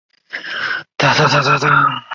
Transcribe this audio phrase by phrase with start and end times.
[0.97, 2.03] 高阇羌人。